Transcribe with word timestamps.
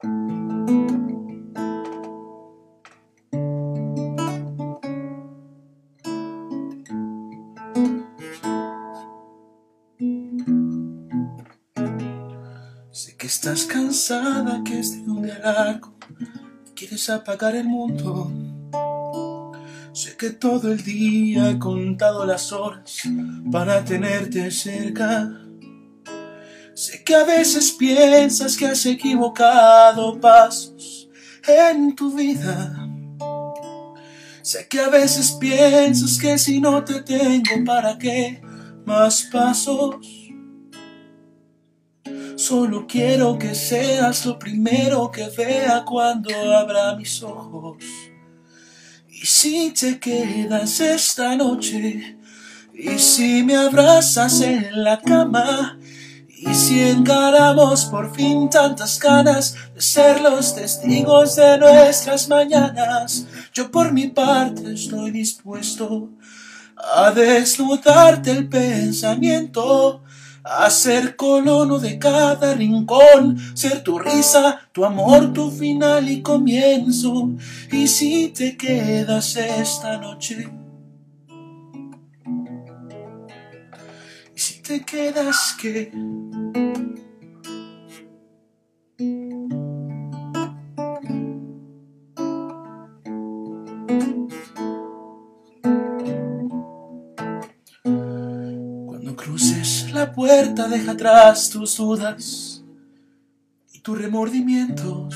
Sé 0.00 0.06
que 13.16 13.26
estás 13.26 13.64
cansada, 13.64 14.62
que 14.64 14.78
es 14.78 15.04
de 15.04 15.10
un 15.10 15.22
día 15.22 15.40
largo, 15.40 15.96
quieres 16.76 17.10
apagar 17.10 17.56
el 17.56 17.66
mundo. 17.66 18.30
Sé 19.92 20.16
que 20.16 20.30
todo 20.30 20.70
el 20.70 20.84
día 20.84 21.50
he 21.50 21.58
contado 21.58 22.24
las 22.24 22.52
horas 22.52 23.02
para 23.50 23.84
tenerte 23.84 24.48
cerca. 24.52 25.47
Sé 26.78 27.02
que 27.02 27.12
a 27.12 27.24
veces 27.24 27.72
piensas 27.72 28.56
que 28.56 28.64
has 28.64 28.86
equivocado 28.86 30.20
pasos 30.20 31.08
en 31.44 31.96
tu 31.96 32.14
vida. 32.14 32.88
Sé 34.42 34.68
que 34.68 34.78
a 34.78 34.88
veces 34.88 35.32
piensas 35.32 36.16
que 36.20 36.38
si 36.38 36.60
no 36.60 36.84
te 36.84 37.02
tengo, 37.02 37.64
¿para 37.66 37.98
qué 37.98 38.40
más 38.86 39.22
pasos? 39.24 39.96
Solo 42.36 42.86
quiero 42.86 43.36
que 43.36 43.56
seas 43.56 44.24
lo 44.24 44.38
primero 44.38 45.10
que 45.10 45.28
vea 45.36 45.84
cuando 45.84 46.30
abra 46.56 46.94
mis 46.94 47.20
ojos. 47.24 47.82
Y 49.08 49.26
si 49.26 49.72
te 49.72 49.98
quedas 49.98 50.78
esta 50.78 51.34
noche, 51.34 52.18
y 52.72 52.96
si 53.00 53.42
me 53.42 53.56
abrazas 53.56 54.40
en 54.42 54.84
la 54.84 55.00
cama, 55.00 55.76
y 56.40 56.54
si 56.54 56.80
encaramos 56.80 57.86
por 57.86 58.14
fin 58.14 58.48
tantas 58.48 58.98
ganas 59.00 59.56
de 59.74 59.80
ser 59.80 60.20
los 60.20 60.54
testigos 60.54 61.36
de 61.36 61.58
nuestras 61.58 62.28
mañanas, 62.28 63.26
yo 63.52 63.70
por 63.70 63.92
mi 63.92 64.08
parte 64.08 64.72
estoy 64.72 65.10
dispuesto 65.10 66.10
a 66.94 67.10
desnudarte 67.10 68.30
el 68.30 68.48
pensamiento 68.48 70.02
a 70.44 70.70
ser 70.70 71.16
colono 71.16 71.78
de 71.78 71.98
cada 71.98 72.54
rincón, 72.54 73.38
ser 73.54 73.82
tu 73.82 73.98
risa, 73.98 74.60
tu 74.72 74.84
amor, 74.84 75.32
tu 75.32 75.50
final 75.50 76.08
y 76.08 76.22
comienzo. 76.22 77.30
Y 77.70 77.86
si 77.88 78.28
te 78.28 78.56
quedas 78.56 79.36
esta 79.36 79.98
noche, 79.98 80.48
te 84.68 84.84
quedas 84.84 85.56
que... 85.58 85.90
Cuando 98.84 99.16
cruces 99.16 99.90
la 99.94 100.12
puerta, 100.12 100.68
deja 100.68 100.92
atrás 100.92 101.48
tus 101.48 101.78
dudas 101.78 102.62
y 103.72 103.80
tus 103.80 103.96
remordimientos. 103.98 105.14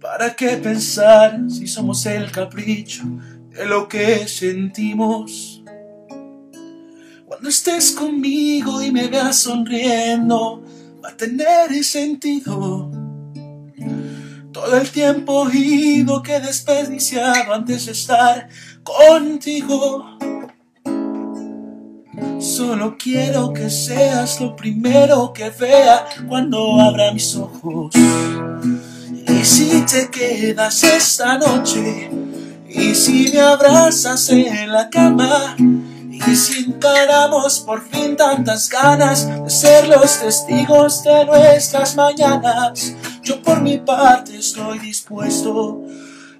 ¿Para 0.00 0.36
qué 0.36 0.56
pensar 0.58 1.50
si 1.50 1.66
somos 1.66 2.06
el 2.06 2.30
capricho 2.30 3.02
de 3.50 3.66
lo 3.66 3.88
que 3.88 4.28
sentimos? 4.28 5.61
Cuando 7.32 7.48
estés 7.48 7.92
conmigo 7.92 8.82
y 8.82 8.92
me 8.92 9.08
veas 9.08 9.38
sonriendo, 9.38 10.62
va 11.02 11.08
a 11.08 11.16
tener 11.16 11.82
sentido. 11.82 12.90
Todo 14.52 14.76
el 14.76 14.90
tiempo 14.90 15.48
ido 15.50 16.22
que 16.22 16.36
he 16.36 16.40
desperdiciado 16.40 17.54
antes 17.54 17.86
de 17.86 17.92
estar 17.92 18.50
contigo. 18.82 20.18
Solo 22.38 22.98
quiero 22.98 23.50
que 23.54 23.70
seas 23.70 24.38
lo 24.38 24.54
primero 24.54 25.32
que 25.32 25.48
vea 25.48 26.04
cuando 26.28 26.78
abra 26.82 27.14
mis 27.14 27.34
ojos. 27.34 27.94
Y 29.26 29.42
si 29.42 29.80
te 29.86 30.10
quedas 30.10 30.84
esta 30.84 31.38
noche, 31.38 32.10
y 32.68 32.94
si 32.94 33.30
me 33.32 33.40
abrazas 33.40 34.28
en 34.28 34.70
la 34.70 34.90
cama, 34.90 35.56
y 36.26 36.36
si 36.36 36.64
encaramos 36.64 37.60
por 37.60 37.82
fin 37.82 38.16
tantas 38.16 38.68
ganas 38.68 39.26
de 39.26 39.50
ser 39.50 39.88
los 39.88 40.20
testigos 40.20 41.02
de 41.02 41.24
nuestras 41.24 41.96
mañanas, 41.96 42.94
yo 43.22 43.42
por 43.42 43.60
mi 43.60 43.78
parte 43.78 44.36
estoy 44.38 44.78
dispuesto 44.78 45.82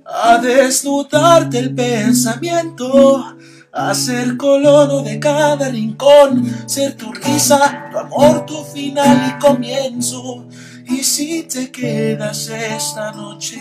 a 0.04 0.38
desnudarte 0.38 1.59
el 1.59 1.75
pensamiento 1.75 3.37
a 3.72 3.94
ser 3.94 4.37
colono 4.37 5.03
de 5.03 5.19
cada 5.19 5.69
rincón, 5.71 6.44
ser 6.66 6.94
tu 6.97 7.10
risa, 7.12 7.88
tu 7.91 7.98
amor, 7.98 8.44
tu 8.44 8.62
final 8.65 9.31
y 9.31 9.38
comienzo. 9.41 10.47
Y 10.87 11.03
si 11.03 11.44
te 11.44 11.71
quedas 11.71 12.48
esta 12.48 13.12
noche, 13.12 13.59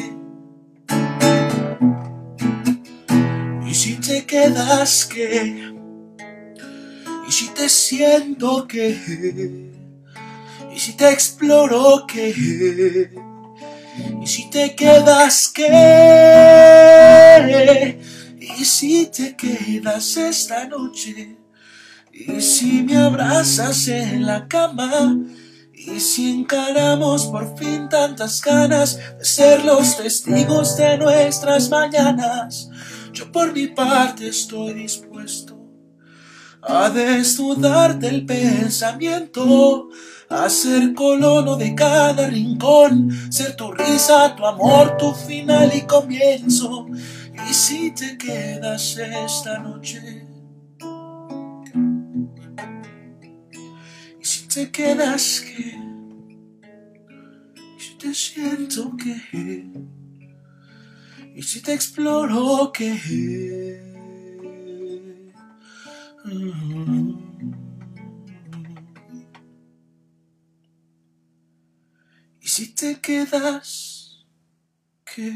y 3.65 3.73
si 3.73 3.95
te 3.95 4.25
quedas 4.25 5.05
que, 5.05 5.80
y 7.31 7.33
si 7.33 7.47
te 7.51 7.69
siento 7.69 8.67
que, 8.67 8.89
y 10.75 10.77
si 10.77 10.97
te 10.97 11.09
exploro 11.09 12.05
que, 12.05 13.09
y 14.21 14.27
si 14.27 14.49
te 14.49 14.75
quedas 14.75 15.47
que, 15.47 15.63
y 18.37 18.65
si 18.65 19.05
te 19.05 19.33
quedas 19.37 20.17
esta 20.17 20.67
noche, 20.67 21.37
y 22.11 22.41
si 22.41 22.83
me 22.83 22.97
abrazas 22.97 23.87
en 23.87 24.25
la 24.25 24.45
cama, 24.49 25.17
y 25.73 26.01
si 26.01 26.31
encaramos 26.31 27.27
por 27.27 27.57
fin 27.57 27.87
tantas 27.87 28.41
ganas 28.41 28.97
de 29.17 29.23
ser 29.23 29.63
los 29.63 29.95
testigos 29.95 30.75
de 30.75 30.97
nuestras 30.97 31.69
mañanas, 31.69 32.69
yo 33.13 33.31
por 33.31 33.53
mi 33.53 33.67
parte 33.67 34.27
estoy 34.27 34.73
dispuesto 34.73 35.61
a 36.61 36.89
desnudarte 36.89 38.07
el 38.07 38.25
pensamiento, 38.25 39.89
a 40.29 40.49
ser 40.49 40.93
colono 40.93 41.55
de 41.55 41.73
cada 41.73 42.27
rincón, 42.27 43.11
ser 43.31 43.55
tu 43.55 43.71
risa, 43.71 44.35
tu 44.35 44.45
amor, 44.45 44.95
tu 44.97 45.11
final 45.13 45.71
y 45.75 45.81
comienzo. 45.81 46.87
Y 47.49 47.53
si 47.53 47.91
te 47.91 48.17
quedas 48.17 48.97
esta 48.97 49.59
noche, 49.59 50.27
y 54.19 54.25
si 54.25 54.47
te 54.47 54.71
quedas 54.71 55.41
que, 55.41 55.79
y 57.77 57.81
si 57.81 57.97
te 57.97 58.13
siento 58.13 58.95
que, 58.95 59.71
y 61.35 61.41
si 61.41 61.61
te 61.61 61.73
exploro 61.73 62.71
que. 62.71 63.60
Y 66.23 67.17
si 72.47 72.75
te 72.75 72.99
quedas 73.01 74.25
que 75.03 75.31